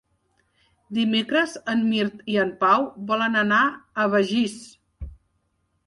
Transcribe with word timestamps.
Dimecres 0.97 1.53
en 1.75 1.85
Mirt 1.91 2.25
i 2.35 2.39
en 2.47 2.55
Pau 2.65 2.89
volen 3.13 3.41
anar 3.45 3.63
a 4.07 4.11
Begís. 4.17 4.61